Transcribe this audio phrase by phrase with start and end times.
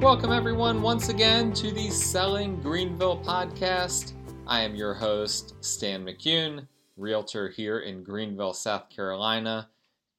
[0.00, 4.12] Welcome, everyone, once again to the Selling Greenville podcast.
[4.46, 9.68] I am your host, Stan McCune, realtor here in Greenville, South Carolina.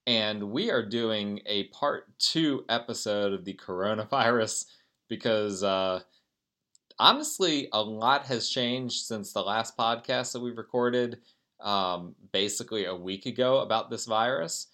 [0.06, 4.66] And we are doing a part two episode of the coronavirus
[5.08, 6.02] because uh,
[7.00, 11.20] honestly, a lot has changed since the last podcast that we recorded
[11.62, 14.68] um, basically a week ago about this virus.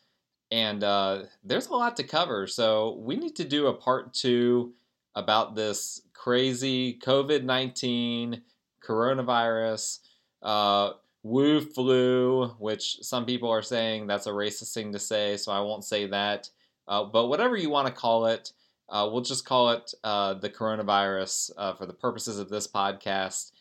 [0.50, 2.48] And uh, there's a lot to cover.
[2.48, 4.74] So we need to do a part two
[5.16, 8.42] about this crazy COVID 19
[8.84, 10.00] coronavirus.
[10.42, 10.92] Uh,
[11.24, 15.60] Wu flu, which some people are saying that's a racist thing to say, so I
[15.60, 16.50] won't say that.
[16.88, 18.52] Uh, but whatever you want to call it,
[18.90, 23.54] uh, we'll just call it uh, the coronavirus uh, for the purposes of this podcast.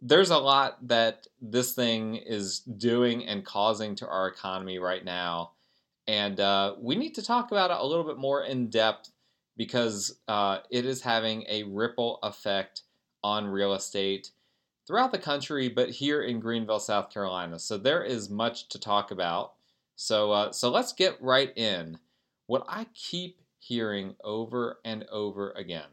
[0.00, 5.52] There's a lot that this thing is doing and causing to our economy right now.
[6.06, 9.10] And uh, we need to talk about it a little bit more in depth
[9.56, 12.82] because uh, it is having a ripple effect
[13.22, 14.30] on real estate
[14.86, 17.58] throughout the country, but here in Greenville, South Carolina.
[17.58, 19.54] So there is much to talk about.
[19.96, 21.98] So, uh, so let's get right in.
[22.46, 25.88] What I keep hearing over and over again.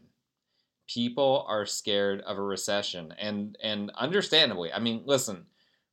[0.86, 4.70] People are scared of a recession and and understandably.
[4.72, 5.46] I mean, listen,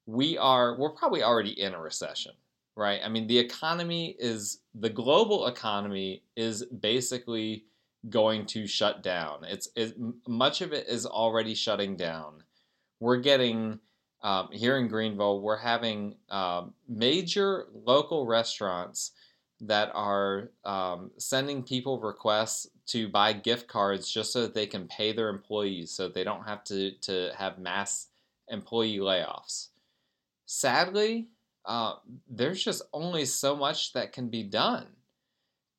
[0.05, 2.33] we are we're probably already in a recession,
[2.79, 3.01] right?
[3.03, 7.65] I mean, the economy is the global economy is basically
[8.09, 9.43] going to shut down.
[9.43, 9.95] It's it,
[10.27, 12.43] much of it is already shutting down.
[13.01, 13.79] We're getting
[14.21, 19.11] um, here in Greenville, we're having um, major local restaurants
[19.61, 24.87] that are um, sending people requests to buy gift cards just so that they can
[24.87, 28.07] pay their employees so they don't have to, to have mass
[28.49, 29.67] employee layoffs.
[30.45, 31.27] Sadly,
[31.65, 31.95] uh,
[32.29, 34.87] there's just only so much that can be done.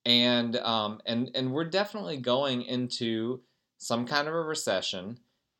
[0.04, 3.40] And, um, and, and we're definitely going into
[3.78, 5.18] some kind of a recession.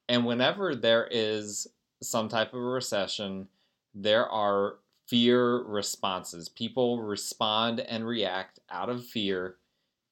[0.09, 1.67] And whenever there is
[2.03, 3.49] some type of a recession,
[3.95, 4.77] there are
[5.07, 6.49] fear responses.
[6.49, 9.57] People respond and react out of fear.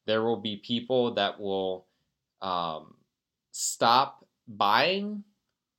[0.07, 1.87] There will be people that will
[2.43, 2.95] um,
[3.53, 5.25] stop buying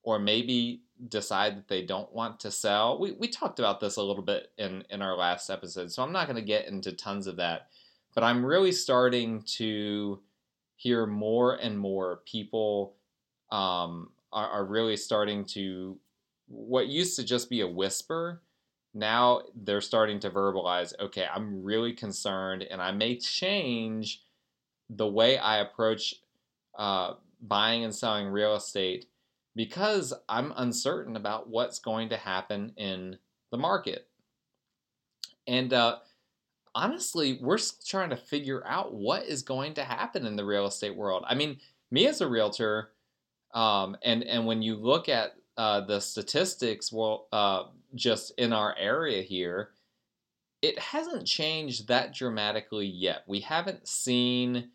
[0.03, 2.99] or maybe decide that they don't want to sell.
[2.99, 6.11] We, we talked about this a little bit in, in our last episode, so I'm
[6.11, 7.67] not going to get into tons of that.
[8.15, 10.19] But I'm really starting to
[10.75, 12.95] hear more and more people
[13.51, 15.97] um, are, are really starting to,
[16.47, 18.41] what used to just be a whisper,
[18.93, 24.23] now they're starting to verbalize okay i'm really concerned and i may change
[24.89, 26.15] the way i approach
[26.77, 29.08] uh, buying and selling real estate
[29.55, 33.17] because i'm uncertain about what's going to happen in
[33.51, 34.07] the market
[35.47, 35.97] and uh,
[36.75, 40.67] honestly we're still trying to figure out what is going to happen in the real
[40.67, 41.57] estate world i mean
[41.91, 42.91] me as a realtor
[43.53, 48.73] um, and and when you look at uh, the statistics, well, uh, just in our
[48.77, 49.71] area here,
[50.61, 53.23] it hasn't changed that dramatically yet.
[53.27, 54.69] We haven't seen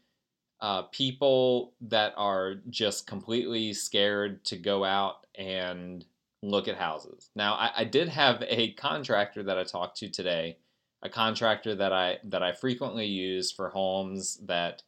[0.65, 6.07] uh, people that are just completely scared to go out and
[6.43, 7.29] look at houses.
[7.37, 10.57] Now, I, I did have a contractor that I talked to today,
[11.03, 14.83] a contractor that I that I frequently use for homes that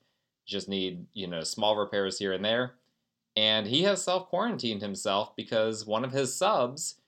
[0.46, 2.76] just need you know small repairs here and there
[3.36, 7.00] and he has self quarantined himself because one of his subs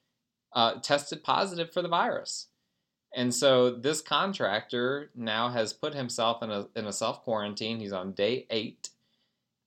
[0.52, 2.48] uh, tested positive for the virus.
[3.14, 7.80] And so this contractor now has put himself in a, in a self quarantine.
[7.80, 8.91] He's on day eight,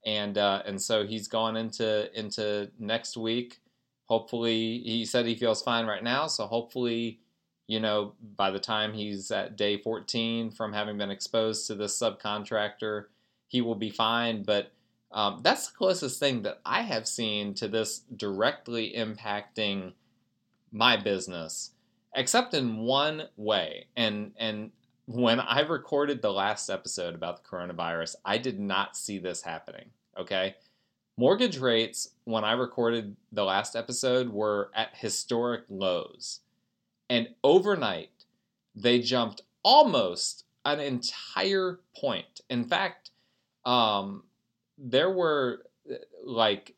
[0.06, 3.60] and uh, and so he's going into into next week.
[4.06, 6.28] Hopefully, he said he feels fine right now.
[6.28, 7.20] So hopefully,
[7.68, 11.98] you know, by the time he's at day 14 from having been exposed to this
[11.98, 13.06] subcontractor,
[13.48, 14.44] he will be fine.
[14.44, 14.72] But
[15.12, 19.94] um, that's the closest thing that I have seen to this directly impacting
[20.72, 21.72] my business,
[22.16, 23.88] except in one way.
[23.96, 24.72] And and
[25.06, 29.90] when I recorded the last episode about the coronavirus, I did not see this happening.
[30.18, 30.56] Okay.
[31.18, 36.40] Mortgage rates, when I recorded the last episode, were at historic lows.
[37.10, 38.26] And overnight,
[38.76, 42.42] they jumped almost an entire point.
[42.50, 43.12] In fact,
[43.66, 44.24] um,
[44.78, 46.76] there were uh, like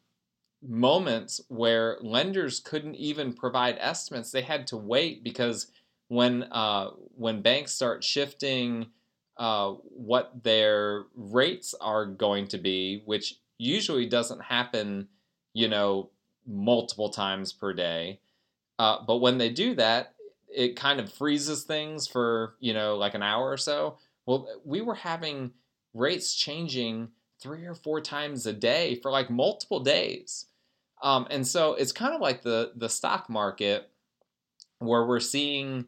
[0.68, 4.31] moments where lenders couldn't even provide estimates.
[4.31, 5.68] They had to wait because
[6.07, 8.88] when uh, when banks start shifting
[9.38, 15.07] uh, what their rates are going to be, which usually doesn't happen,
[15.54, 16.10] you know,
[16.45, 18.19] multiple times per day.
[18.80, 20.13] Uh, but when they do that,
[20.54, 23.98] it kind of freezes things for you know like an hour or so.
[24.25, 25.51] Well, we were having
[25.94, 30.45] rates changing three or four times a day for like multiple days.
[31.03, 33.91] Um, and so it's kind of like the the stock market
[34.79, 35.85] where we're seeing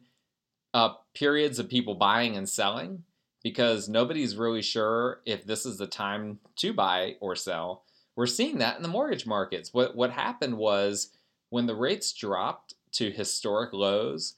[0.74, 3.02] uh, periods of people buying and selling
[3.42, 7.84] because nobody's really sure if this is the time to buy or sell.
[8.14, 9.72] We're seeing that in the mortgage markets.
[9.72, 11.10] What what happened was
[11.48, 14.34] when the rates dropped to historic lows,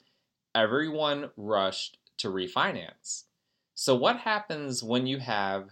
[0.55, 3.25] everyone rushed to refinance.
[3.75, 5.71] So what happens when you have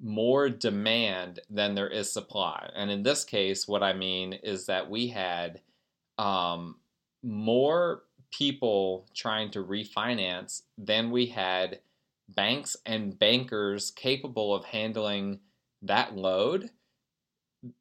[0.00, 2.70] more demand than there is supply?
[2.74, 5.60] And in this case, what I mean is that we had
[6.18, 6.76] um,
[7.22, 11.80] more people trying to refinance than we had
[12.28, 15.40] banks and bankers capable of handling
[15.82, 16.70] that load.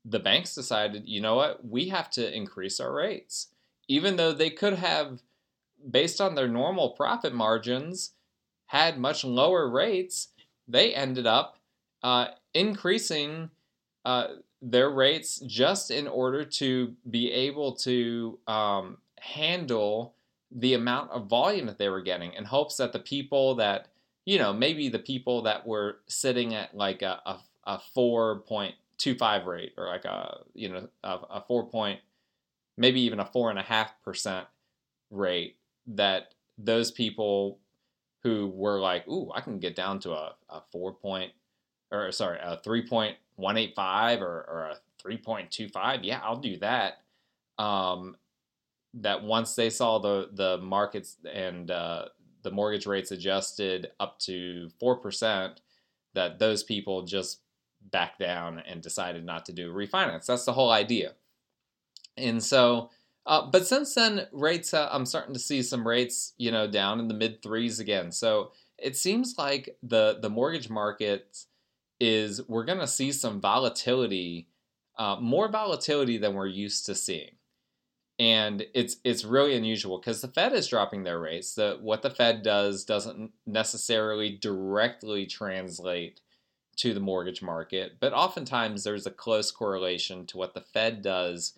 [0.04, 3.48] The banks decided, you know what, we have to increase our rates.
[3.88, 5.22] Even though they could have,
[5.90, 8.12] based on their normal profit margins,
[8.68, 10.30] had much lower rates,
[10.68, 11.60] they ended up
[12.06, 13.50] uh, increasing
[14.06, 14.28] uh,
[14.62, 20.14] their rates just in order to be able to um, handle
[20.52, 23.88] the amount of volume that they were getting in hopes that the people that
[24.24, 29.74] you know maybe the people that were sitting at like a, a, a 4.25 rate
[29.76, 32.00] or like a you know a, a 4 point
[32.78, 34.46] maybe even a four and a half percent
[35.10, 37.58] rate that those people
[38.22, 41.32] who were like ooh i can get down to a, a 4 point
[41.92, 47.02] or sorry a 3.185 or, or a 3.25 yeah i'll do that
[47.58, 48.16] um,
[48.96, 52.06] that once they saw the the markets and uh,
[52.44, 55.62] the mortgage rates adjusted up to four percent,
[56.14, 57.42] that those people just
[57.92, 60.26] backed down and decided not to do refinance.
[60.26, 61.14] That's the whole idea.
[62.18, 62.90] And so,
[63.26, 67.00] uh, but since then, rates uh, I'm starting to see some rates, you know, down
[67.00, 68.12] in the mid threes again.
[68.12, 71.46] So it seems like the the mortgage market
[72.00, 74.48] is we're going to see some volatility,
[74.98, 77.36] uh, more volatility than we're used to seeing
[78.18, 81.56] and it's it's really unusual because the Fed is dropping their rates.
[81.56, 86.22] The, what the Fed does doesn't necessarily directly translate
[86.78, 91.54] to the mortgage market, but oftentimes there's a close correlation to what the Fed does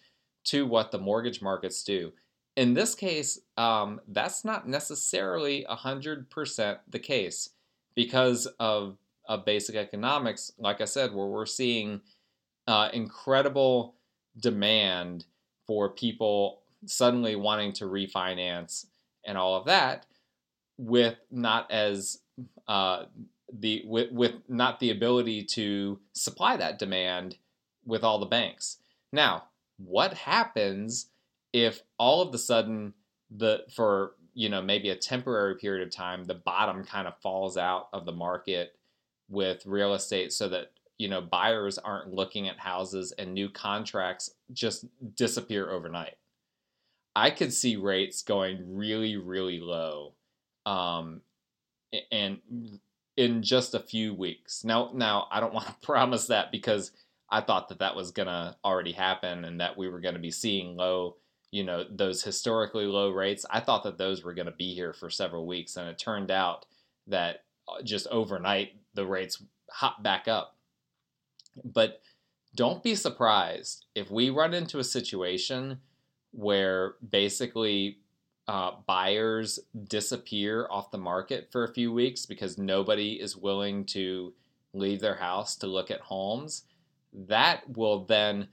[0.46, 2.14] to what the mortgage markets do.
[2.56, 7.50] In this case, um, that's not necessarily 100% the case
[7.94, 8.98] because of,
[9.28, 12.02] of basic economics, like I said, where we're seeing
[12.68, 13.96] uh, incredible
[14.40, 15.26] demand
[15.66, 18.86] for people suddenly wanting to refinance
[19.26, 20.06] and all of that
[20.78, 22.20] with not as
[22.68, 23.06] uh,
[23.52, 27.38] the with, with not the ability to supply that demand
[27.86, 28.78] with all the banks.
[29.12, 29.46] Now,
[29.78, 31.08] what happens
[31.54, 32.94] if all of the sudden
[33.32, 37.58] the for you know maybe a temporary period of time the bottom kind of falls
[37.58, 38.77] out of the market
[39.30, 44.32] with real estate so that you know buyers aren't looking at houses and new contracts
[44.54, 44.86] just
[45.16, 46.16] disappear overnight.
[47.16, 50.14] I could see rates going really really low
[50.66, 51.22] um,
[52.12, 52.40] and
[53.16, 54.64] in just a few weeks.
[54.64, 56.92] Now now i don't want to promise that because
[57.30, 60.22] i thought that that was going to already happen and that we were going to
[60.22, 61.16] be seeing low
[61.52, 63.46] you know those historically low rates.
[63.50, 66.32] I thought that those were going to be here for several weeks and it turned
[66.32, 66.66] out
[67.08, 70.58] that uh, just overnight the rates hop back up
[71.64, 72.02] but
[72.56, 75.80] don't be surprised if we run into a situation
[76.32, 78.00] where basically
[78.48, 84.34] uh, buyers disappear off the market for a few weeks because nobody is willing to
[84.74, 86.64] leave their house to look at homes.
[87.14, 88.48] That will then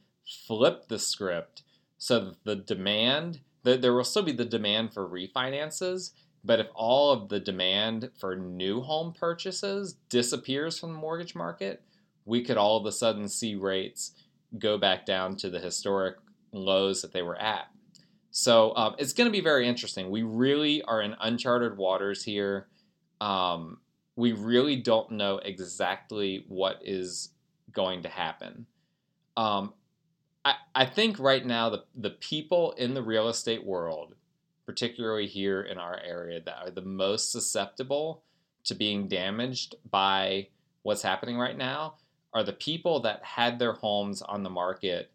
[0.46, 1.62] flip the script
[1.98, 6.10] so that the demand, the, there will still be the demand for refinances,
[6.44, 11.82] but if all of the demand for new home purchases disappears from the mortgage market,
[12.26, 14.12] we could all of a sudden see rates
[14.58, 16.16] go back down to the historic
[16.52, 17.68] lows that they were at.
[18.30, 20.10] So um, it's going to be very interesting.
[20.10, 22.66] We really are in uncharted waters here.
[23.20, 23.78] Um,
[24.16, 27.30] we really don't know exactly what is
[27.72, 28.66] going to happen.
[29.36, 29.72] Um,
[30.44, 34.14] I, I think right now the, the people in the real estate world,
[34.66, 38.22] particularly here in our area, that are the most susceptible
[38.64, 40.48] to being damaged by
[40.82, 41.94] what's happening right now
[42.32, 45.10] are the people that had their homes on the market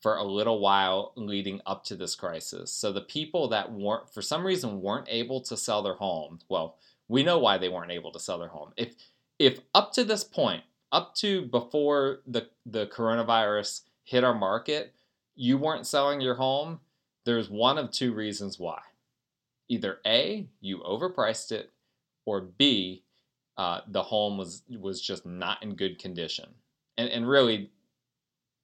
[0.00, 2.70] for a little while leading up to this crisis.
[2.70, 6.40] So the people that weren't, for some reason, weren't able to sell their home.
[6.48, 6.76] Well,
[7.08, 8.72] we know why they weren't able to sell their home.
[8.76, 8.94] If
[9.38, 14.94] if up to this point, up to before the the coronavirus hit our market,
[15.34, 16.80] you weren't selling your home,
[17.24, 18.80] there's one of two reasons why.
[19.68, 21.72] Either A, you overpriced it,
[22.26, 23.04] or B,
[23.56, 26.54] uh, the home was was just not in good condition
[26.96, 27.70] and and really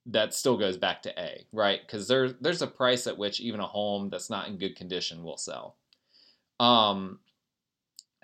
[0.07, 1.81] that still goes back to A, right?
[1.87, 5.23] Because there's there's a price at which even a home that's not in good condition
[5.23, 5.77] will sell.
[6.59, 7.21] Um,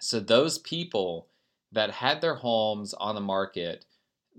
[0.00, 1.28] so those people
[1.73, 3.85] that had their homes on the market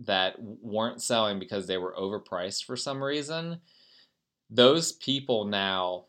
[0.06, 3.60] that weren't selling because they were overpriced for some reason,
[4.50, 6.06] those people now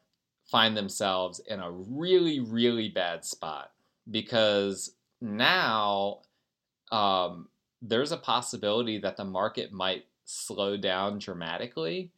[0.51, 3.71] find themselves in a really really bad spot
[4.11, 6.21] because now
[6.91, 7.49] um,
[7.83, 12.11] there's a possibility that the market might slow down dramatically.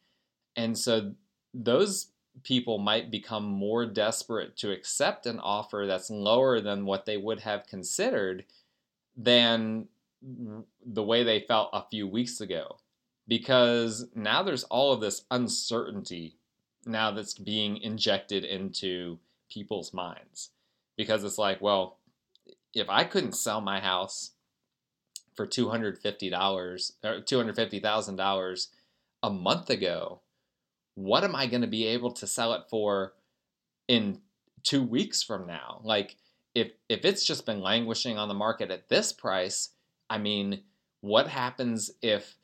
[0.55, 1.13] And so
[1.53, 2.07] those
[2.43, 7.41] people might become more desperate to accept an offer that's lower than what they would
[7.41, 8.45] have considered
[9.17, 9.87] than
[10.85, 12.77] the way they felt a few weeks ago.
[13.27, 16.37] Because now there's all of this uncertainty
[16.85, 19.19] now that's being injected into
[19.49, 20.49] people's minds.
[20.97, 21.97] Because it's like, well,
[22.73, 24.31] if I couldn't sell my house
[25.35, 28.69] for two hundred fifty dollars or two hundred fifty thousand dollars
[29.23, 30.21] a month ago,
[30.95, 33.13] what am I going to be able to sell it for
[33.87, 34.19] in
[34.63, 35.81] two weeks from now?
[35.83, 36.17] Like
[36.53, 39.69] if if it's just been languishing on the market at this price,
[40.09, 40.63] I mean,
[40.99, 42.35] what happens if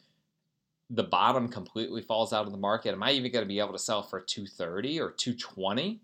[0.89, 2.93] the bottom completely falls out of the market?
[2.93, 5.99] Am I even going to be able to sell for 230 or 220?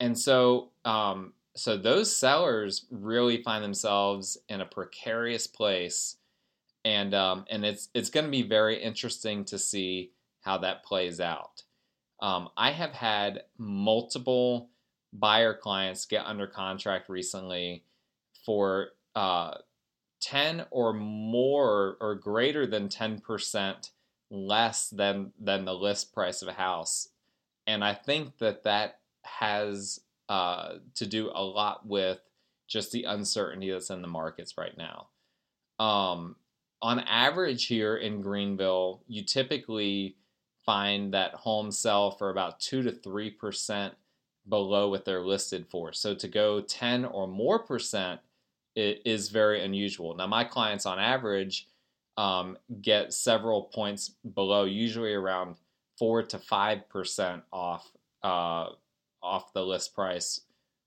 [0.00, 6.16] And so um, so those sellers really find themselves in a precarious place,
[6.84, 11.18] and um, and it's it's going to be very interesting to see how that plays
[11.18, 11.62] out.
[12.20, 14.68] Um, I have had multiple
[15.12, 17.84] buyer clients get under contract recently
[18.44, 19.54] for uh,
[20.20, 23.90] 10 or more or greater than 10%
[24.30, 27.08] less than than the list price of a house
[27.66, 32.20] and i think that that has uh, to do a lot with
[32.66, 35.08] just the uncertainty that's in the markets right now.
[35.84, 36.36] Um,
[36.82, 40.16] on average, here in Greenville, you typically
[40.64, 43.94] find that homes sell for about two to three percent
[44.48, 45.92] below what they're listed for.
[45.92, 48.20] So to go 10 or more percent
[48.76, 50.14] is very unusual.
[50.14, 51.66] Now, my clients on average
[52.16, 55.56] um, get several points below, usually around
[55.98, 57.90] four to five percent off
[58.22, 58.70] uh,
[59.22, 60.42] off the list price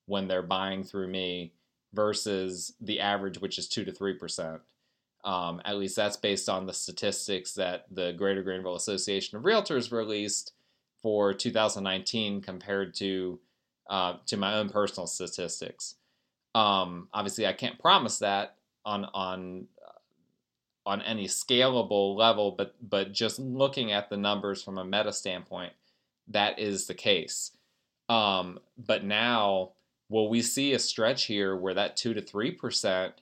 [0.05, 1.53] when they're buying through me
[1.93, 4.61] versus the average, which is two to three percent.
[5.25, 9.91] Um, at least that's based on the statistics that the Greater Greenville Association of Realtors
[9.91, 10.53] released
[11.01, 13.39] for 2019 compared to
[13.89, 15.95] uh, to my own personal statistics.
[16.55, 18.55] Um, obviously, I can't promise that
[18.85, 19.67] on on
[20.89, 25.71] on any scalable level, but but just looking at the numbers from a meta standpoint,
[26.27, 27.51] that is the case.
[28.09, 29.73] Um, but now,
[30.09, 33.13] will we see a stretch here where that two to three percent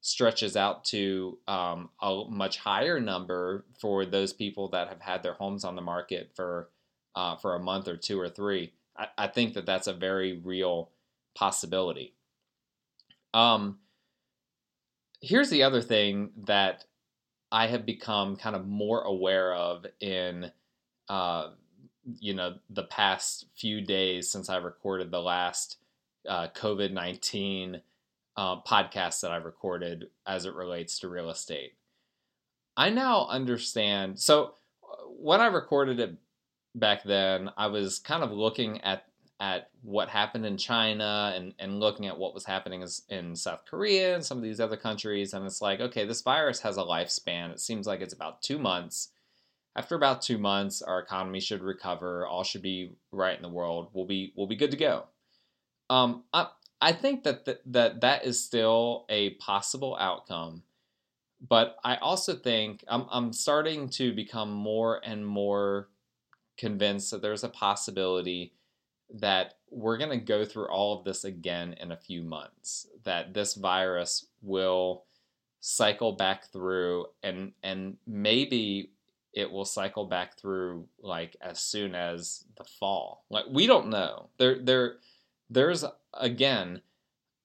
[0.00, 5.34] stretches out to um, a much higher number for those people that have had their
[5.34, 6.70] homes on the market for
[7.14, 8.72] uh, for a month or two or three?
[8.96, 10.88] I, I think that that's a very real
[11.34, 12.14] possibility.
[13.34, 13.78] Um,
[15.20, 16.86] here's the other thing that
[17.52, 20.50] I have become kind of more aware of in
[21.08, 21.50] uh,
[22.18, 25.78] you know the past few days since I recorded the last
[26.28, 27.80] uh, COVID nineteen
[28.36, 31.74] uh, podcast that I recorded as it relates to real estate.
[32.76, 34.18] I now understand.
[34.18, 36.14] So uh, when I recorded it
[36.74, 39.04] back then, I was kind of looking at
[39.40, 44.14] at what happened in China and, and looking at what was happening in South Korea
[44.14, 45.32] and some of these other countries.
[45.32, 47.50] And it's like, okay, this virus has a lifespan.
[47.50, 49.08] It seems like it's about two months
[49.76, 52.26] after about two months, our economy should recover.
[52.26, 53.88] All should be right in the world.
[53.92, 55.04] We'll be we'll be good to go.
[55.88, 56.48] Um, I,
[56.80, 60.64] I think that th- that that is still a possible outcome,
[61.46, 65.88] but I also think I'm I'm starting to become more and more
[66.58, 68.52] convinced that there's a possibility
[69.14, 72.86] that we're going to go through all of this again in a few months.
[73.04, 75.04] That this virus will
[75.60, 78.90] cycle back through and and maybe
[79.32, 83.24] it will cycle back through like as soon as the fall.
[83.30, 84.30] Like we don't know.
[84.38, 84.96] There there
[85.48, 86.80] there's again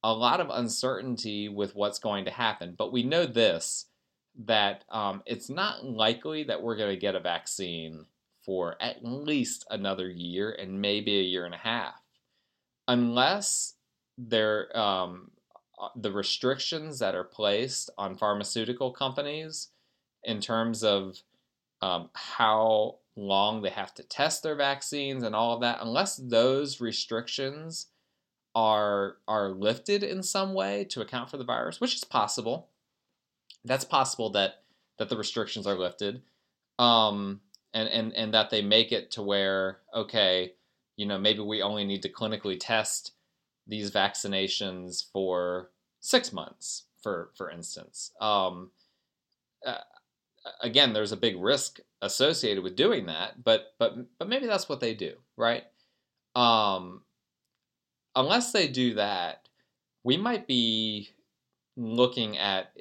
[0.03, 3.87] a lot of uncertainty with what's going to happen, but we know this
[4.45, 8.05] that um, it's not likely that we're going to get a vaccine
[8.45, 12.01] for at least another year and maybe a year and a half,
[12.87, 13.73] unless
[14.17, 15.31] there um,
[15.81, 19.69] uh, the restrictions that are placed on pharmaceutical companies
[20.23, 21.17] in terms of
[21.81, 26.81] um, how long they have to test their vaccines and all of that, unless those
[26.81, 27.87] restrictions
[28.55, 32.69] are are lifted in some way to account for the virus, which is possible.
[33.65, 34.63] That's possible that
[34.97, 36.21] that the restrictions are lifted,
[36.79, 37.41] um,
[37.75, 40.53] and and and that they make it to where okay,
[40.95, 43.11] you know, maybe we only need to clinically test
[43.67, 48.11] these vaccinations for six months, for for instance.
[48.21, 48.71] Um,
[49.65, 49.79] uh,
[50.61, 54.79] again, there's a big risk associated with doing that, but but but maybe that's what
[54.79, 55.65] they do, right?
[56.33, 57.01] Um,
[58.15, 59.49] unless they do that,
[60.03, 61.09] we might be
[61.75, 62.71] looking at.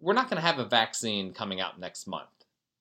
[0.00, 2.28] We're not going to have a vaccine coming out next month.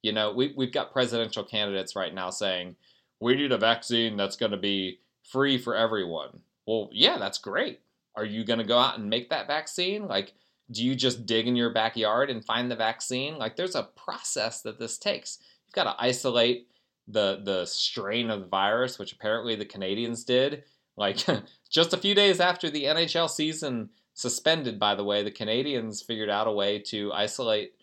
[0.04, 2.76] You know, we we've got presidential candidates right now saying
[3.20, 6.42] we need a vaccine that's going to be free for everyone.
[6.68, 7.80] Well, yeah, that's great.
[8.16, 10.08] Are you going to go out and make that vaccine?
[10.08, 10.34] Like,
[10.70, 13.38] do you just dig in your backyard and find the vaccine?
[13.38, 15.40] Like, there's a process that this takes.
[15.66, 16.68] You've got to isolate
[17.08, 20.64] the the strain of the virus, which apparently the Canadians did.
[20.98, 21.26] Like,
[21.70, 26.30] just a few days after the NHL season suspended, by the way, the Canadians figured
[26.30, 27.74] out a way to isolate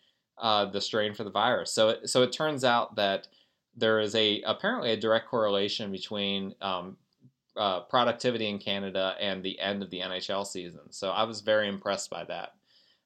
[0.40, 1.72] uh, the strain for the virus.
[1.72, 3.28] So, it, so it turns out that
[3.76, 6.96] there is a apparently a direct correlation between um,
[7.56, 10.80] uh, productivity in Canada and the end of the NHL season.
[10.90, 12.54] So I was very impressed by that.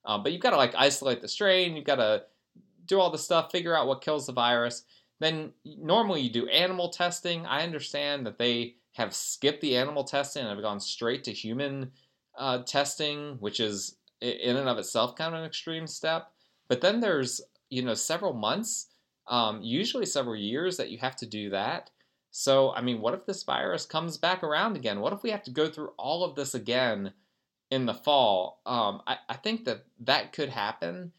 [0.05, 1.77] Um, but you've got to like isolate the strain.
[1.77, 2.25] You've got to
[2.87, 4.85] do all the stuff, figure out what kills the virus.
[5.21, 7.47] Then normally you do animal testing.
[7.47, 11.91] I understand that they have skipped the animal testing and have gone straight to human
[12.37, 16.31] uh, testing, which is in and of itself kind of an extreme step.
[16.69, 17.41] But then there's
[17.71, 18.89] you know several months,
[19.27, 21.91] um, usually several years that you have to do that.
[22.37, 24.99] So, I mean, what if this virus comes back around again?
[24.99, 27.13] What if we have to go through all of this again
[27.71, 28.61] in the fall?
[28.67, 31.13] Um, I, I think that that could happen.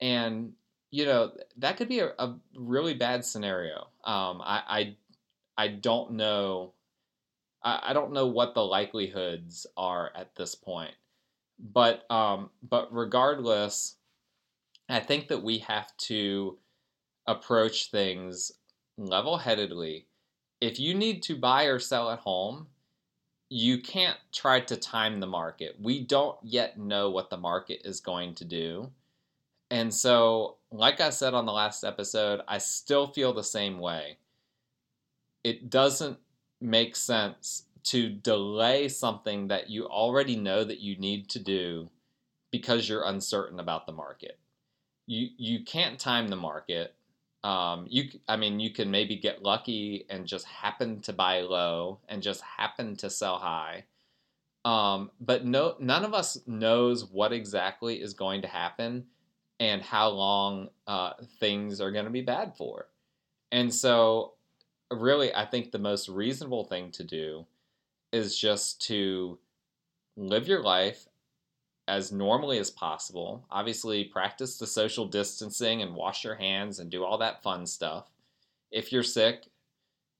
[0.00, 0.54] And,
[0.90, 3.86] you know, that could be a, a really bad scenario.
[4.04, 4.96] Um, I,
[5.56, 6.72] I, I don't know.
[7.62, 10.94] I, don't know what the likelihoods are at this point.
[11.60, 13.94] But, um, but regardless,
[14.88, 16.58] I think that we have to
[17.26, 18.52] approach things
[18.96, 20.06] level headedly
[20.60, 22.68] if you need to buy or sell at home,
[23.48, 25.76] you can't try to time the market.
[25.80, 28.90] We don't yet know what the market is going to do.
[29.70, 34.18] And so, like I said on the last episode, I still feel the same way.
[35.44, 36.18] It doesn't
[36.60, 41.88] make sense to delay something that you already know that you need to do
[42.50, 44.38] because you're uncertain about the market.
[45.06, 46.94] You you can't time the market.
[47.44, 52.00] Um, you, I mean, you can maybe get lucky and just happen to buy low
[52.08, 53.84] and just happen to sell high.
[54.64, 59.06] Um, but no, none of us knows what exactly is going to happen
[59.60, 62.88] and how long uh, things are going to be bad for.
[63.52, 64.32] And so,
[64.90, 67.46] really, I think the most reasonable thing to do
[68.12, 69.38] is just to
[70.16, 71.06] live your life
[71.88, 73.46] as normally as possible.
[73.50, 78.10] Obviously, practice the social distancing and wash your hands and do all that fun stuff.
[78.70, 79.44] If you're sick,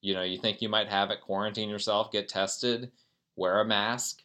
[0.01, 2.91] you know, you think you might have it, quarantine yourself, get tested,
[3.35, 4.21] wear a mask.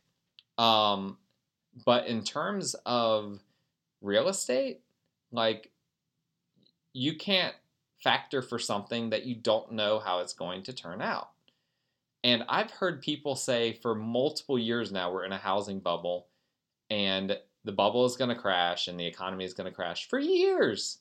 [0.58, 1.18] Um,
[1.84, 3.40] but in terms of
[4.00, 4.82] real estate,
[5.32, 5.70] like
[6.92, 7.54] you can't
[8.02, 11.30] factor for something that you don't know how it's going to turn out.
[12.24, 16.28] And I've heard people say for multiple years now we're in a housing bubble
[16.92, 20.18] and the bubble is going to crash and the economy is going to crash for
[20.18, 20.98] years.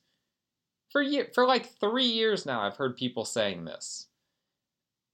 [0.90, 4.08] For year, for like 3 years now I've heard people saying this.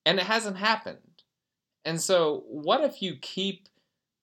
[0.05, 1.23] And it hasn't happened.
[1.83, 3.69] And so what if you keep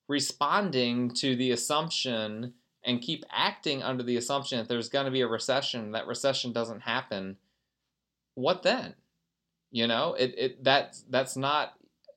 [0.09, 5.23] responding to the assumption and keep acting under the assumption that there's going to be
[5.23, 7.37] a recession, that recession doesn't happen,
[8.37, 8.95] what then?
[9.73, 11.73] You know, it, it that's that's not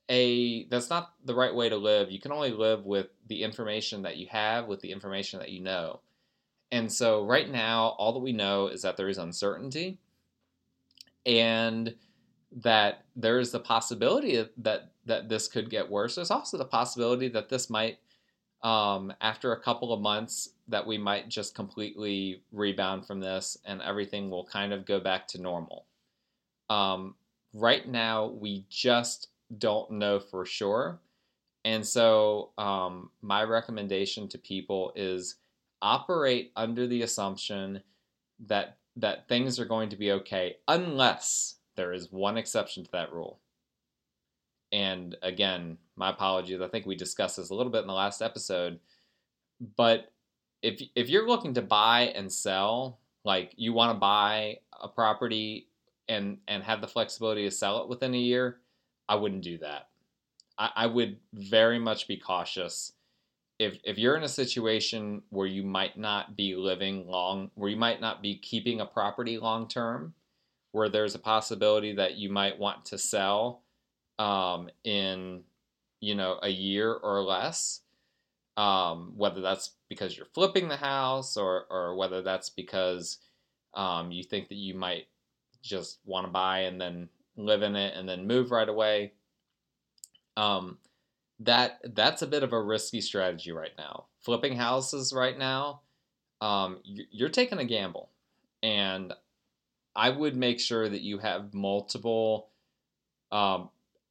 [0.08, 2.10] a that's not the right way to live.
[2.10, 5.60] You can only live with the information that you have, with the information that you
[5.60, 6.00] know.
[6.70, 9.98] And so right now, all that we know is that there is uncertainty
[11.24, 11.94] and
[12.52, 16.14] that there is the possibility that that this could get worse.
[16.14, 17.98] There's also the possibility that this might,
[18.62, 23.80] um, after a couple of months, that we might just completely rebound from this and
[23.80, 25.86] everything will kind of go back to normal.
[26.68, 27.14] Um,
[27.54, 31.00] right now, we just don't know for sure.
[31.64, 35.36] And so, um, my recommendation to people is
[35.82, 37.82] operate under the assumption
[38.46, 43.12] that that things are going to be okay, unless there is one exception to that
[43.12, 43.38] rule.
[44.72, 46.60] And again, my apologies.
[46.60, 48.80] I think we discussed this a little bit in the last episode.
[49.76, 50.12] But
[50.62, 55.68] if if you're looking to buy and sell, like you want to buy a property
[56.08, 58.58] and and have the flexibility to sell it within a year,
[59.08, 59.88] I wouldn't do that.
[60.58, 62.92] I, I would very much be cautious
[63.58, 67.76] if if you're in a situation where you might not be living long, where you
[67.76, 70.14] might not be keeping a property long term,
[70.72, 73.62] where there's a possibility that you might want to sell
[74.18, 75.42] um, in
[76.00, 77.80] you know a year or less,
[78.56, 83.18] um, whether that's because you're flipping the house or or whether that's because
[83.74, 85.06] um, you think that you might
[85.62, 89.12] just want to buy and then live in it and then move right away.
[90.38, 90.78] Um,
[91.40, 94.04] that that's a bit of a risky strategy right now.
[94.20, 95.80] Flipping houses right now,
[96.40, 98.10] um, you're taking a gamble,
[98.62, 99.12] and
[99.96, 102.50] I would make sure that you have multiple,
[103.32, 103.70] um,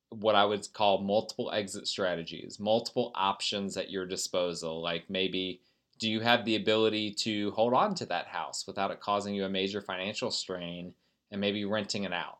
[0.09, 4.81] what I would call multiple exit strategies, multiple options at your disposal.
[4.81, 5.61] Like maybe,
[5.99, 9.45] do you have the ability to hold on to that house without it causing you
[9.45, 10.93] a major financial strain,
[11.31, 12.39] and maybe renting it out,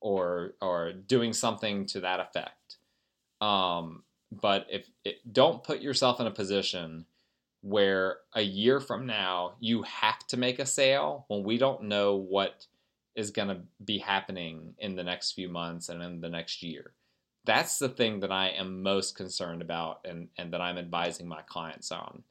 [0.00, 2.78] or or doing something to that effect.
[3.44, 7.04] Um, but if it, don't put yourself in a position
[7.60, 12.16] where a year from now you have to make a sale when we don't know
[12.16, 12.66] what
[13.14, 16.92] is going to be happening in the next few months and in the next year.
[17.44, 21.42] That's the thing that I am most concerned about and, and that I'm advising my
[21.42, 22.22] clients on.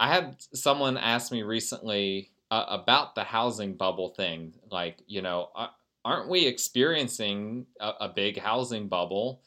[0.00, 4.54] I had someone ask me recently uh, about the housing bubble thing.
[4.70, 5.68] Like, you know, uh,
[6.04, 9.42] aren't we experiencing a, a big housing bubble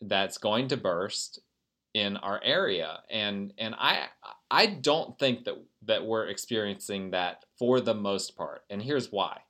[0.00, 1.40] that's going to burst
[1.94, 3.00] in our area?
[3.10, 4.06] And and I
[4.50, 5.54] I don't think that
[5.86, 8.64] that we're experiencing that for the most part.
[8.70, 9.40] And here's why.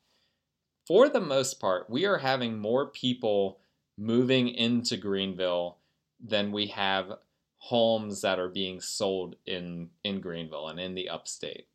[0.87, 3.59] For the most part, we are having more people
[3.99, 5.79] moving into Greenville
[6.25, 7.19] than we have
[7.59, 11.67] homes that are being sold in in Greenville and in the upstate.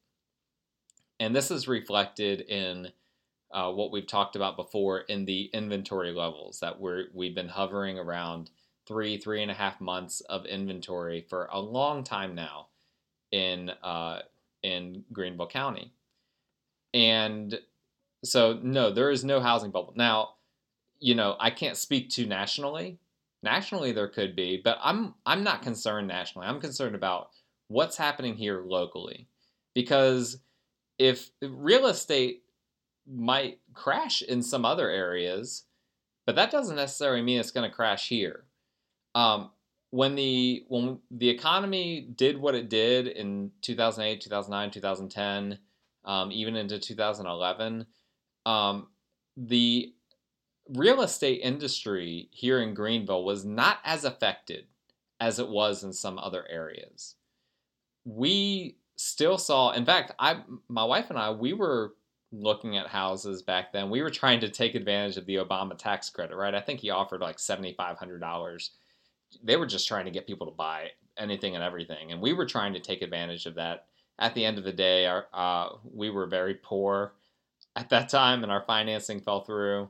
[1.20, 2.92] And this is reflected in
[3.54, 8.00] uh, what we've talked about before in the inventory levels that we're we've been hovering
[8.00, 8.50] around
[8.88, 12.68] three three and a half months of inventory for a long time now
[13.32, 14.20] in uh,
[14.64, 15.94] in Greenville County,
[16.94, 17.60] and
[18.24, 20.30] so no, there is no housing bubble now.
[21.00, 23.00] You know, I can't speak to nationally.
[23.44, 26.48] Nationally, there could be, but I'm I'm not concerned nationally.
[26.48, 27.30] I'm concerned about
[27.68, 29.28] what's happening here locally,
[29.74, 30.40] because
[30.98, 32.43] if real estate
[33.08, 35.66] might crash in some other areas,
[36.26, 38.46] but that doesn't necessarily mean it's going to crash here.
[39.16, 39.52] Um,
[39.92, 45.60] when the when the economy did what it did in 2008, 2009, 2010,
[46.06, 47.86] um, even into 2011,
[48.46, 48.88] um,
[49.38, 49.94] the
[50.70, 54.66] real estate industry here in Greenville was not as affected
[55.20, 57.16] as it was in some other areas.
[58.04, 61.94] We still saw, in fact, I my wife and I we were
[62.34, 63.90] looking at houses back then.
[63.90, 66.56] We were trying to take advantage of the Obama tax credit, right?
[66.56, 68.72] I think he offered like seventy five hundred dollars.
[69.44, 72.46] They were just trying to get people to buy anything and everything, and we were
[72.46, 73.86] trying to take advantage of that.
[74.20, 77.14] At the end of the day, our uh, we were very poor
[77.76, 79.90] at that time, and our financing fell through,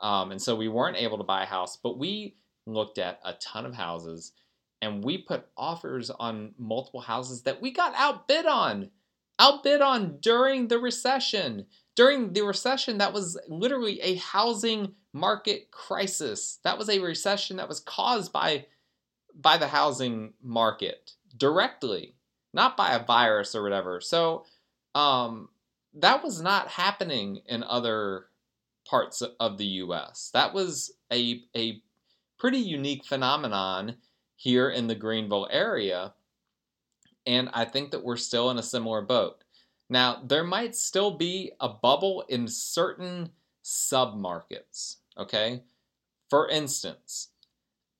[0.00, 1.76] um, and so we weren't able to buy a house.
[1.76, 4.32] But we looked at a ton of houses,
[4.80, 8.90] and we put offers on multiple houses that we got outbid on
[9.38, 11.66] outbid on during the recession.
[11.94, 16.58] During the recession, that was literally a housing market crisis.
[16.64, 18.66] That was a recession that was caused by,
[19.34, 22.14] by the housing market directly,
[22.54, 24.00] not by a virus or whatever.
[24.00, 24.46] So
[24.94, 25.48] um,
[25.94, 28.26] that was not happening in other
[28.86, 30.30] parts of the US.
[30.32, 31.82] That was a, a
[32.38, 33.96] pretty unique phenomenon
[34.36, 36.14] here in the Greenville area.
[37.26, 39.41] And I think that we're still in a similar boat.
[39.92, 43.28] Now, there might still be a bubble in certain
[43.62, 45.64] submarkets, okay?
[46.30, 47.28] For instance,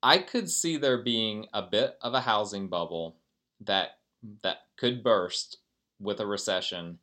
[0.02, 3.18] I could see there being a bit of a housing bubble
[3.60, 3.98] that
[4.42, 5.58] that could burst
[6.00, 6.98] with a recession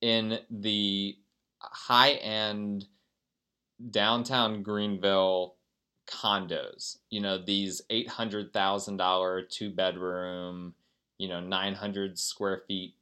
[0.00, 1.16] in the
[1.60, 2.86] high-end
[3.92, 5.54] downtown Greenville
[6.08, 6.98] condos.
[7.10, 10.74] You know, these $800,000 two-bedroom,
[11.16, 12.96] you know, 900 square feet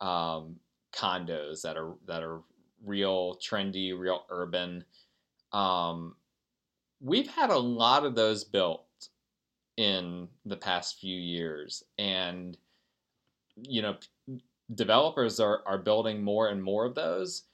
[0.00, 0.56] um,
[0.92, 2.40] condos that are that are
[2.84, 4.84] real trendy, real urban.
[5.52, 6.16] Um,
[7.00, 8.84] we've had a lot of those built
[9.76, 12.56] in the past few years, and
[13.56, 13.96] you know,
[14.74, 17.44] developers are are building more and more of those.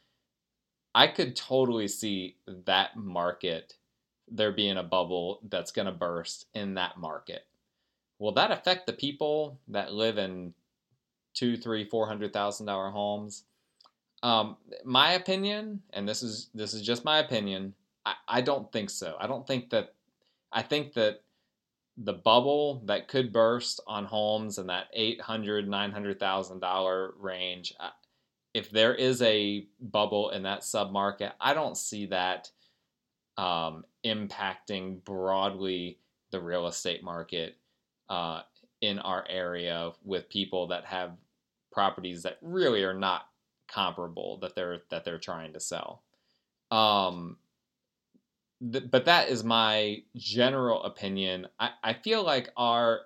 [0.94, 3.74] I could totally see that market
[4.30, 7.46] there being a bubble that's going to burst in that market.
[8.18, 10.54] Will that affect the people that live in
[11.34, 13.44] two, three, four hundred thousand dollar homes.
[14.22, 17.74] Um, my opinion, and this is this is just my opinion.
[18.06, 19.16] I, I don't think so.
[19.18, 19.94] I don't think that.
[20.52, 21.22] I think that
[21.96, 27.14] the bubble that could burst on homes in that eight hundred nine hundred thousand dollar
[27.18, 27.74] range.
[28.54, 32.50] If there is a bubble in that submarket, I don't see that
[33.38, 35.98] um, impacting broadly
[36.30, 37.56] the real estate market
[38.08, 38.42] uh,
[38.82, 41.12] in our area with people that have
[41.72, 43.22] properties that really are not
[43.68, 46.02] comparable that they're that they're trying to sell.
[46.70, 47.38] Um,
[48.70, 51.46] th- but that is my general opinion.
[51.58, 53.02] I, I feel like our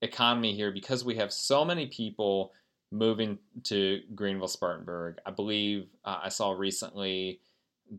[0.00, 2.52] economy here, because we have so many people
[2.90, 7.40] moving to Greenville Spartanburg, I believe uh, I saw recently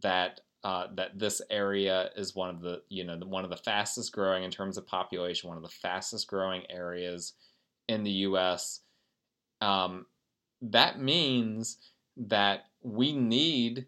[0.02, 4.12] that uh, that this area is one of the you know one of the fastest
[4.12, 7.34] growing in terms of population, one of the fastest growing areas
[7.88, 8.82] in the U.S.
[9.62, 10.06] Um,
[10.62, 11.78] that means
[12.18, 13.86] that we need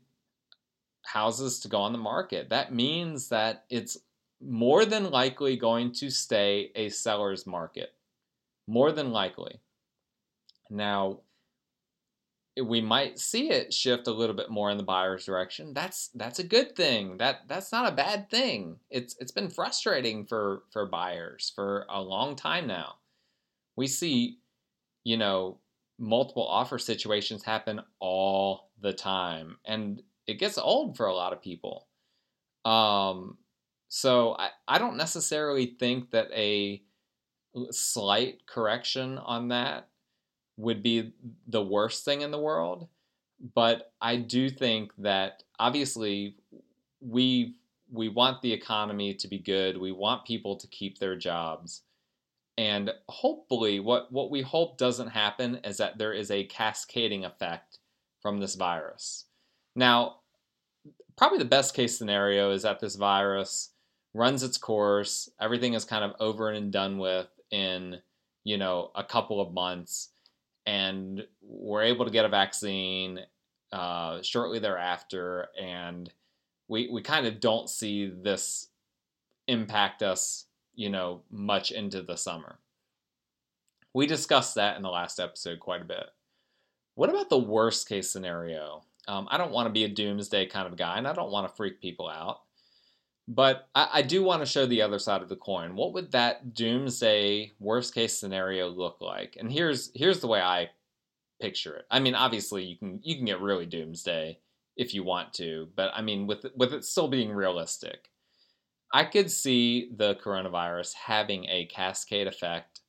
[1.03, 2.49] houses to go on the market.
[2.49, 3.97] That means that it's
[4.41, 7.93] more than likely going to stay a seller's market.
[8.67, 9.59] More than likely.
[10.69, 11.21] Now,
[12.61, 15.73] we might see it shift a little bit more in the buyer's direction.
[15.73, 17.17] That's that's a good thing.
[17.17, 18.77] That that's not a bad thing.
[18.89, 22.95] It's it's been frustrating for for buyers for a long time now.
[23.75, 24.39] We see,
[25.03, 25.59] you know,
[25.99, 29.57] multiple offer situations happen all the time.
[29.65, 31.87] And it gets old for a lot of people.
[32.65, 33.37] Um,
[33.89, 36.81] so I, I don't necessarily think that a
[37.71, 39.88] slight correction on that
[40.59, 41.13] would be
[41.47, 42.87] the worst thing in the world.
[43.55, 46.35] But I do think that obviously
[46.99, 47.55] we
[47.91, 49.77] we want the economy to be good.
[49.77, 51.81] We want people to keep their jobs.
[52.57, 57.79] And hopefully what, what we hope doesn't happen is that there is a cascading effect
[58.21, 59.25] from this virus.
[59.75, 60.17] Now,
[61.17, 63.71] probably the best case scenario is that this virus
[64.13, 67.99] runs its course, everything is kind of over and done with in,
[68.43, 70.09] you know, a couple of months,
[70.65, 73.19] and we're able to get a vaccine
[73.71, 76.11] uh, shortly thereafter, and
[76.67, 78.67] we we kind of don't see this
[79.47, 80.45] impact us,
[80.75, 82.59] you know, much into the summer.
[83.93, 86.05] We discussed that in the last episode quite a bit.
[86.95, 88.83] What about the worst case scenario?
[89.07, 91.47] Um, I don't want to be a doomsday kind of guy, and I don't want
[91.47, 92.41] to freak people out.
[93.29, 95.75] But I, I do want to show the other side of the coin.
[95.75, 99.37] What would that doomsday worst case scenario look like?
[99.39, 100.71] And here's here's the way I
[101.39, 101.85] picture it.
[101.91, 104.39] I mean, obviously you can you can get really doomsday
[104.75, 108.09] if you want to, but I mean with with it still being realistic.
[108.91, 112.79] I could see the coronavirus having a cascade effect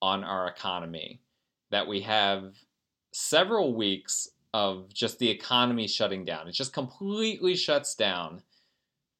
[0.00, 1.20] on our economy
[1.72, 2.54] that we have
[3.12, 6.46] several weeks of just the economy shutting down.
[6.46, 8.42] It just completely shuts down.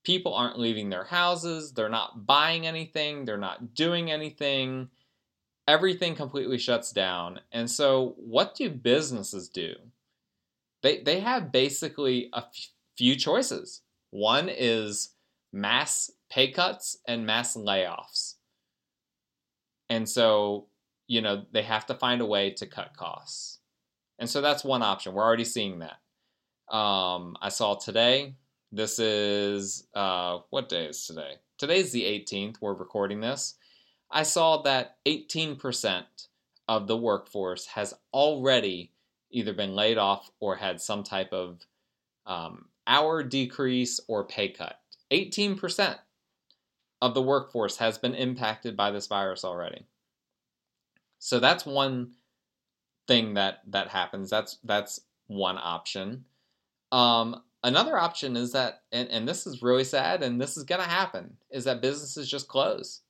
[0.05, 4.89] People aren't leaving their houses, they're not buying anything, they're not doing anything.
[5.67, 7.41] Everything completely shuts down.
[7.51, 9.75] And so, what do businesses do?
[10.83, 13.81] They, they have basically a f- few choices.
[14.11, 15.15] One is
[15.55, 18.35] mass pay cuts and mass layoffs.
[19.89, 20.67] And so,
[21.07, 23.61] you know, they have to find a way to cut costs.
[24.19, 25.15] And so that's one option.
[25.15, 26.75] We're already seeing that.
[26.75, 28.35] Um, I saw today,
[28.75, 31.35] this is, uh, what day is today?
[31.59, 32.57] Today's the 18th.
[32.61, 33.55] We're recording this.
[34.11, 36.05] I saw that 18%
[36.69, 38.93] of the workforce has already
[39.31, 41.67] either been laid off or had some type of
[42.27, 44.81] um, hour decrease or pay cut.
[45.11, 45.97] 18%
[47.01, 49.87] of the workforce has been impacted by this virus already.
[51.19, 52.13] So that's one
[53.07, 54.31] thing that that happens.
[54.31, 56.25] That's that's one option.
[56.93, 60.85] Um, another option is that, and, and this is really sad, and this is gonna
[60.85, 63.01] happen, is that businesses just close.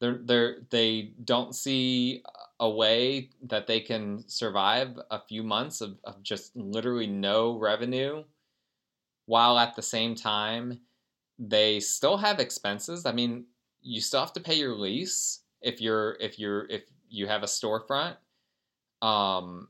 [0.00, 2.22] They're they're they don't see
[2.60, 8.24] a way that they can survive a few months of, of just literally no revenue,
[9.26, 10.80] while at the same time
[11.38, 13.06] they still have expenses.
[13.06, 13.46] I mean,
[13.82, 17.46] you still have to pay your lease if you're if you're if you have a
[17.46, 18.16] storefront
[19.02, 19.68] um,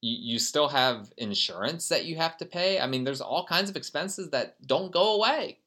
[0.00, 2.80] you, you still have insurance that you have to pay.
[2.80, 5.58] I mean, there's all kinds of expenses that don't go away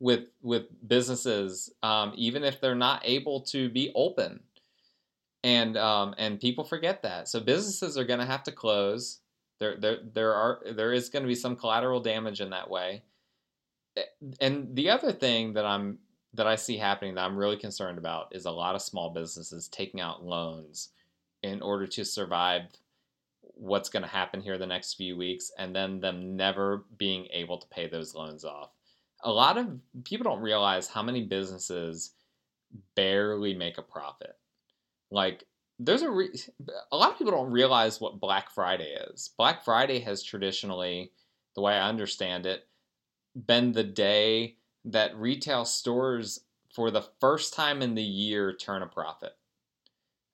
[0.00, 4.40] with with businesses, um, even if they're not able to be open.
[5.44, 7.28] And um, and people forget that.
[7.28, 9.20] So businesses are going to have to close.
[9.60, 13.02] There there there are there is going to be some collateral damage in that way.
[14.40, 15.98] And the other thing that I'm
[16.34, 19.68] that I see happening that I'm really concerned about is a lot of small businesses
[19.68, 20.90] taking out loans
[21.42, 22.62] in order to survive
[23.56, 27.58] what's going to happen here the next few weeks and then them never being able
[27.58, 28.70] to pay those loans off.
[29.24, 29.66] A lot of
[30.04, 32.12] people don't realize how many businesses
[32.94, 34.36] barely make a profit.
[35.10, 35.44] Like
[35.78, 36.38] there's a re-
[36.92, 39.30] a lot of people don't realize what Black Friday is.
[39.38, 41.12] Black Friday has traditionally,
[41.54, 42.66] the way I understand it,
[43.46, 46.40] been the day that retail stores
[46.74, 49.32] for the first time in the year turn a profit.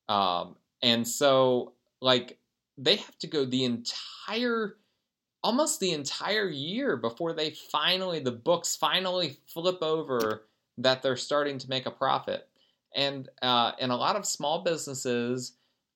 [0.08, 2.38] Um, and so like
[2.78, 4.76] they have to go the entire
[5.44, 10.44] almost the entire year before they finally the books finally flip over
[10.78, 12.48] that they're starting to make a profit.
[12.94, 15.54] And uh, and a lot of small businesses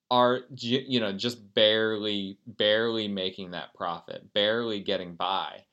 [0.09, 5.63] are you know just barely barely making that profit barely getting by.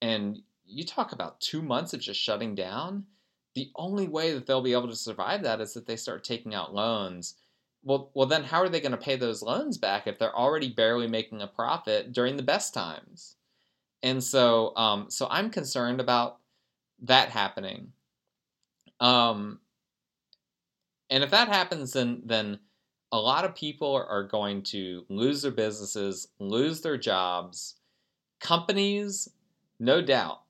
[0.00, 3.04] And you talk about two months of just shutting down.
[3.54, 6.54] The only way that they'll be able to survive that is that they start taking
[6.54, 7.34] out loans
[7.82, 10.68] well well then how are they going to pay those loans back if they're already
[10.68, 13.36] barely making a profit during the best times
[14.02, 16.38] and so um, so i'm concerned about
[17.00, 17.92] that happening
[19.02, 19.58] um,
[21.10, 22.58] and if that happens, then then
[23.10, 27.74] a lot of people are going to lose their businesses, lose their jobs.
[28.40, 29.28] Companies,
[29.78, 30.40] no doubt,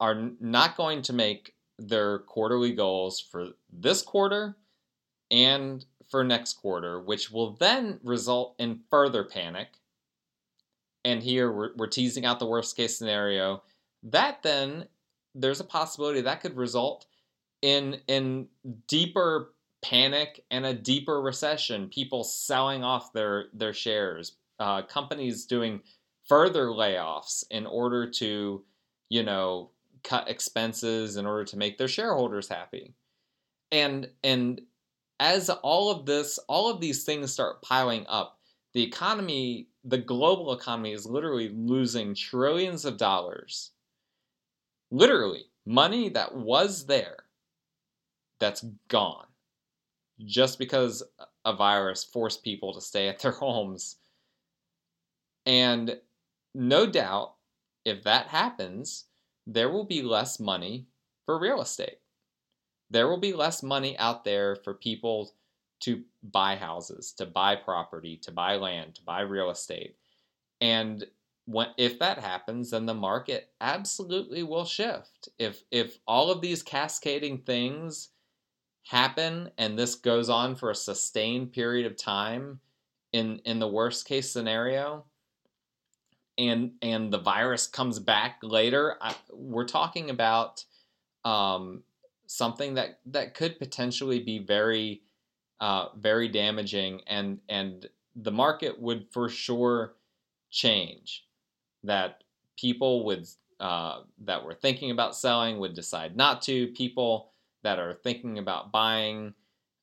[0.00, 4.56] are not going to make their quarterly goals for this quarter
[5.30, 9.68] and for next quarter, which will then result in further panic.
[11.04, 13.62] And here we're, we're teasing out the worst case scenario.
[14.02, 14.86] That then,
[15.34, 17.06] there's a possibility that could result
[17.62, 18.48] in in
[18.88, 25.80] deeper panic and a deeper recession, people selling off their their shares, uh, companies doing
[26.26, 28.62] further layoffs in order to,
[29.10, 29.70] you know,
[30.02, 32.94] cut expenses in order to make their shareholders happy.
[33.72, 34.60] And and
[35.24, 38.38] as all of this, all of these things start piling up,
[38.74, 43.70] the economy, the global economy is literally losing trillions of dollars.
[44.90, 47.24] Literally, money that was there
[48.38, 49.24] that's gone
[50.26, 51.02] just because
[51.46, 53.96] a virus forced people to stay at their homes.
[55.46, 55.98] And
[56.54, 57.36] no doubt,
[57.86, 59.06] if that happens,
[59.46, 60.86] there will be less money
[61.24, 61.96] for real estate.
[62.90, 65.32] There will be less money out there for people
[65.80, 69.96] to buy houses, to buy property, to buy land, to buy real estate.
[70.60, 71.04] And
[71.46, 75.28] when, if that happens, then the market absolutely will shift.
[75.38, 78.10] If if all of these cascading things
[78.84, 82.60] happen and this goes on for a sustained period of time
[83.12, 85.04] in in the worst case scenario
[86.36, 90.64] and and the virus comes back later I, we're talking about
[91.24, 91.82] um,
[92.26, 95.02] something that that could potentially be very
[95.60, 99.94] uh, very damaging and and the market would for sure
[100.50, 101.26] change
[101.82, 102.22] that
[102.56, 103.26] people would
[103.60, 107.32] uh, that were thinking about selling would decide not to people
[107.62, 109.32] that are thinking about buying,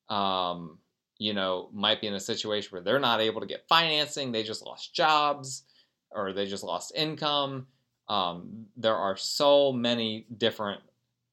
[0.08, 0.78] um,
[1.18, 4.42] you know, might be in a situation where they're not able to get financing, they
[4.42, 5.64] just lost jobs
[6.10, 7.66] or they just lost income.
[8.08, 10.80] Um, there are so many different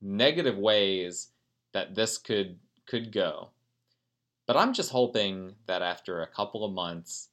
[0.02, 1.30] negative ways
[1.74, 3.50] that this could could go.
[4.48, 7.30] But I'm just hoping that after a couple of months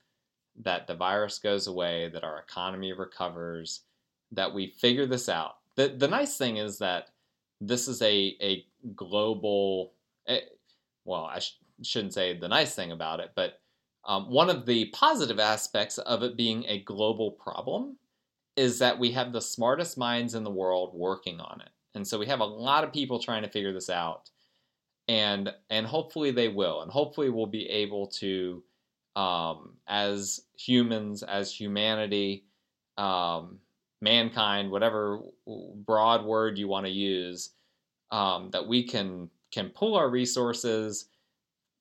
[0.63, 3.83] that the virus goes away, that our economy recovers,
[4.33, 5.57] that we figure this out.
[5.77, 7.11] The the nice thing is that
[7.61, 9.93] this is a a global.
[10.27, 10.41] Eh,
[11.05, 13.61] well, I sh- shouldn't say the nice thing about it, but
[14.05, 17.97] um, one of the positive aspects of it being a global problem
[18.57, 22.19] is that we have the smartest minds in the world working on it, and so
[22.19, 24.31] we have a lot of people trying to figure this out,
[25.09, 28.63] and and hopefully they will, and hopefully we'll be able to,
[29.17, 32.45] um, as humans, as humanity.
[32.99, 33.59] Um,
[34.01, 37.51] mankind, whatever broad word you want to use,
[38.11, 41.09] um, that we can can pull our resources,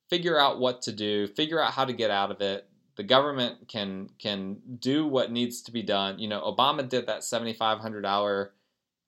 [0.09, 2.67] figure out what to do, figure out how to get out of it.
[2.95, 6.19] The government can can do what needs to be done.
[6.19, 8.53] You know, Obama did that seventy five hundred dollar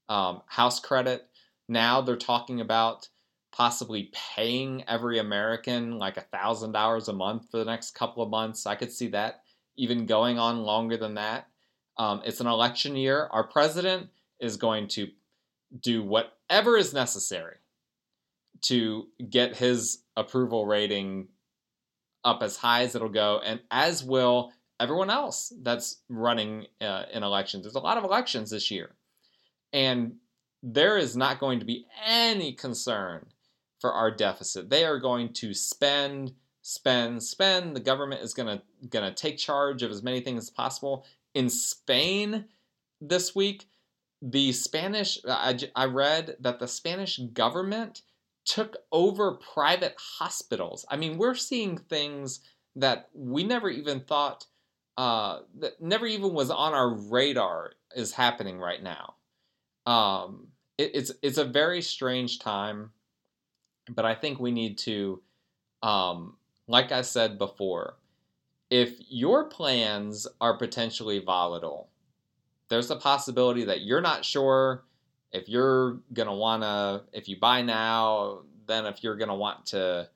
[0.10, 1.28] um, house credit.
[1.68, 3.10] Now they're talking about
[3.52, 8.30] possibly paying every American like a thousand dollars a month for the next couple of
[8.30, 8.66] months.
[8.66, 9.42] I could see that
[9.78, 11.48] even going on longer than that.
[11.98, 13.28] Um, it's an election year.
[13.32, 15.08] Our president is going to
[15.82, 17.56] do whatever is necessary
[18.62, 21.28] to get his approval rating
[22.24, 27.24] up as high as it'll go, and as will everyone else that's running uh, in
[27.24, 27.64] elections.
[27.64, 28.92] There's a lot of elections this year,
[29.74, 30.16] and
[30.64, 33.28] there is not going to be any concern
[33.80, 34.70] for our deficit.
[34.70, 37.76] They are going to spend, spend, spend.
[37.76, 41.06] The government is going to going to take charge of as many things as possible.
[41.34, 42.46] In Spain
[43.00, 43.68] this week,
[44.22, 48.02] the Spanish, I, I read that the Spanish government
[48.46, 50.86] took over private hospitals.
[50.90, 52.40] I mean, we're seeing things
[52.76, 54.46] that we never even thought,
[54.98, 59.16] uh, that never even was on our radar is happening right now.
[59.88, 62.92] Um, it, it's it's a very strange time,
[63.90, 65.22] but I think we need to,
[65.82, 67.98] um, like I said before,
[68.70, 71.90] if your plans are potentially volatile,
[72.70, 74.84] there's a possibility that you're not sure
[75.32, 80.10] if you're gonna wanna if you buy now, then if you're gonna want to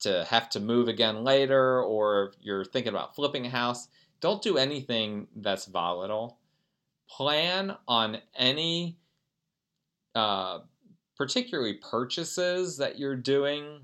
[0.00, 3.88] to have to move again later, or if you're thinking about flipping a house,
[4.20, 6.37] don't do anything that's volatile.
[7.10, 8.98] Plan on any
[10.14, 10.60] uh,
[11.16, 13.80] particularly purchases that you're doing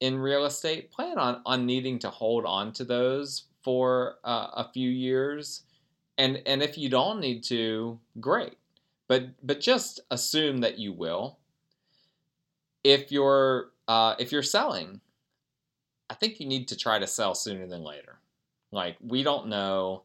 [0.00, 4.70] in real estate, plan on, on needing to hold on to those for uh, a
[4.72, 5.62] few years.
[6.18, 8.56] And, and if you don't need to, great.
[9.08, 11.38] But, but just assume that you will.
[12.82, 15.00] If you're, uh, if you're selling,
[16.08, 18.18] I think you need to try to sell sooner than later.
[18.72, 20.04] Like, we don't know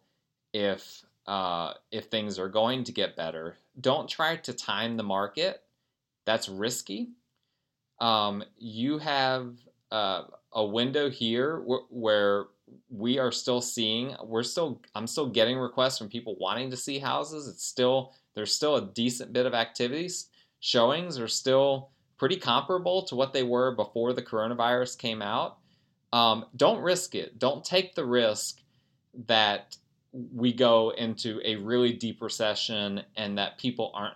[0.53, 3.57] if uh, if things are going to get better.
[3.80, 5.61] Don't try to time the market.
[6.26, 7.09] That's risky.
[7.99, 9.55] Um, you have
[9.91, 12.45] uh, a window here wh- where
[12.89, 14.15] we are still seeing.
[14.23, 14.82] We're still.
[14.95, 17.47] I'm still getting requests from people wanting to see houses.
[17.47, 20.28] It's still there's still a decent bit of activities.
[20.59, 25.57] Showings are still pretty comparable to what they were before the coronavirus came out.
[26.13, 27.39] Um, don't risk it.
[27.39, 28.61] Don't take the risk
[29.28, 29.78] that
[30.34, 34.16] we go into a really deep recession and that people aren't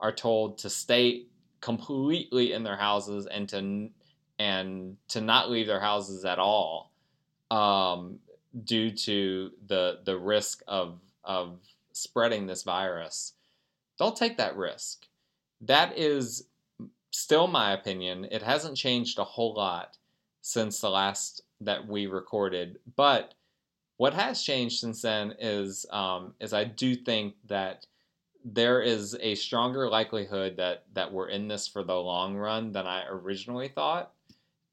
[0.00, 1.24] are told to stay
[1.60, 3.88] completely in their houses and to
[4.38, 6.92] and to not leave their houses at all
[7.50, 8.18] um,
[8.64, 11.58] due to the the risk of of
[11.92, 13.32] spreading this virus.
[13.98, 15.06] Don't take that risk.
[15.60, 16.44] That is
[17.10, 18.28] still my opinion.
[18.30, 19.96] It hasn't changed a whole lot
[20.42, 23.34] since the last that we recorded, but
[23.98, 27.84] what has changed since then is um, is I do think that
[28.44, 32.86] there is a stronger likelihood that that we're in this for the long run than
[32.86, 34.12] I originally thought,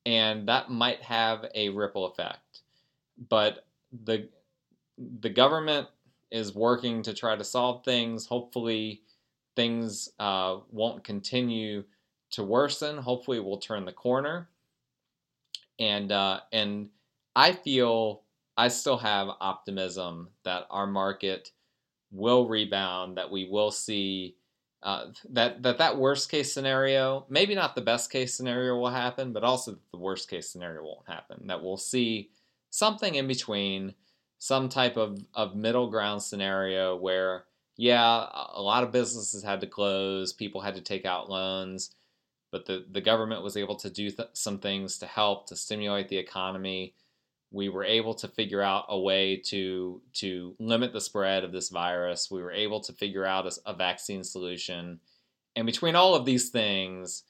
[0.05, 2.61] and that might have a ripple effect.
[3.29, 3.65] But
[4.05, 4.29] the
[5.19, 5.87] the government
[6.31, 8.27] is working to try to solve things.
[8.27, 9.01] Hopefully,
[9.55, 11.83] things uh, won't continue
[12.29, 12.97] to worsen.
[12.97, 14.49] Hopefully, we'll turn the corner.
[15.79, 16.89] And uh, and
[17.35, 18.21] I feel
[18.57, 21.51] I still have optimism that our market
[22.11, 24.35] will rebound, that we will see
[24.83, 29.33] uh, that that that worst case scenario, maybe not the best case scenario will happen,
[29.33, 31.47] but also the worst case scenario won't happen.
[31.47, 32.29] That we'll see
[32.69, 33.95] something in between,
[34.37, 37.45] some type of, of middle ground scenario where,
[37.77, 41.95] yeah, a lot of businesses had to close, people had to take out loans,
[42.51, 46.09] but the, the government was able to do th- some things to help to stimulate
[46.09, 46.93] the economy
[47.55, 51.69] we were able to figure out a way to to limit the spread of this
[51.69, 52.29] virus.
[52.29, 54.99] We were able to figure out a, a vaccine solution,
[55.55, 57.23] and between all of these things,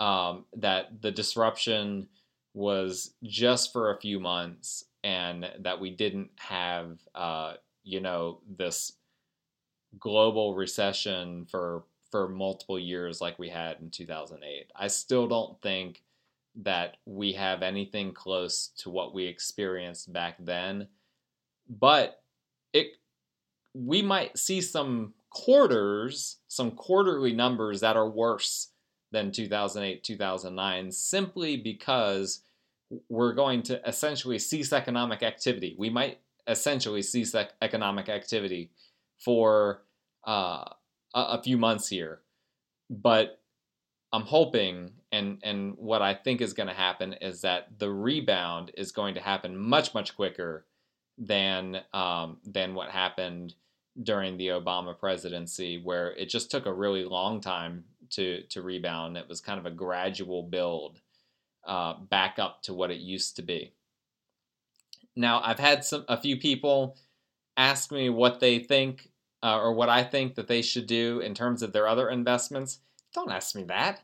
[0.00, 2.08] um, that the disruption
[2.54, 7.54] was just for a few months, and that we didn't have, uh,
[7.84, 8.92] you know, this
[10.00, 14.70] global recession for for multiple years like we had in 2008.
[14.74, 16.02] I still don't think
[16.62, 20.88] that we have anything close to what we experienced back then.
[21.68, 22.20] But
[22.72, 22.88] it
[23.74, 28.68] we might see some quarters, some quarterly numbers that are worse
[29.12, 32.40] than 2008, 2009 simply because
[33.08, 35.74] we're going to essentially cease economic activity.
[35.78, 38.70] We might essentially cease economic activity
[39.18, 39.82] for
[40.26, 40.64] uh,
[41.14, 42.20] a, a few months here.
[42.88, 43.40] But
[44.12, 48.70] I'm hoping and and what I think is going to happen is that the rebound
[48.76, 50.66] is going to happen much much quicker
[51.18, 53.54] than um, than what happened
[54.02, 59.16] during the Obama presidency, where it just took a really long time to to rebound.
[59.16, 61.00] It was kind of a gradual build
[61.66, 63.72] uh, back up to what it used to be.
[65.16, 66.96] Now I've had some a few people
[67.56, 69.08] ask me what they think
[69.42, 72.80] uh, or what I think that they should do in terms of their other investments.
[73.14, 74.00] Don't ask me that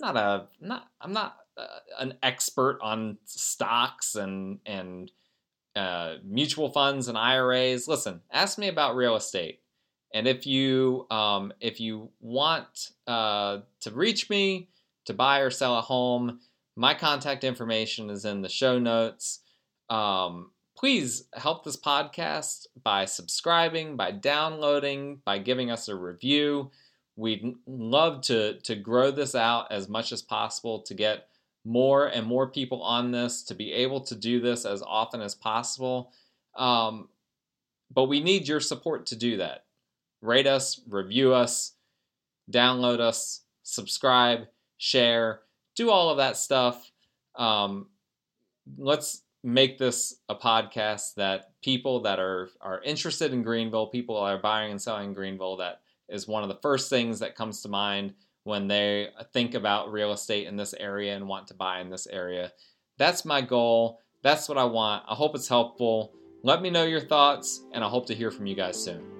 [0.00, 1.66] not a not I'm not uh,
[1.98, 5.10] an expert on stocks and and
[5.74, 7.88] uh, mutual funds and IRAs.
[7.88, 9.60] Listen, ask me about real estate,
[10.14, 14.68] and if you um, if you want uh, to reach me
[15.06, 16.40] to buy or sell a home,
[16.76, 19.40] my contact information is in the show notes.
[19.88, 26.70] Um, please help this podcast by subscribing, by downloading, by giving us a review
[27.16, 31.28] We'd love to to grow this out as much as possible to get
[31.64, 35.34] more and more people on this to be able to do this as often as
[35.34, 36.12] possible.
[36.54, 37.08] Um,
[37.92, 39.64] but we need your support to do that.
[40.20, 41.72] Rate us, review us,
[42.50, 44.46] download us, subscribe,
[44.78, 45.40] share,
[45.74, 46.90] do all of that stuff.
[47.34, 47.86] Um,
[48.78, 54.34] let's make this a podcast that people that are are interested in Greenville, people that
[54.34, 57.68] are buying and selling Greenville, that is one of the first things that comes to
[57.68, 61.90] mind when they think about real estate in this area and want to buy in
[61.90, 62.52] this area.
[62.98, 64.00] That's my goal.
[64.22, 65.04] That's what I want.
[65.08, 66.12] I hope it's helpful.
[66.42, 69.15] Let me know your thoughts, and I hope to hear from you guys soon.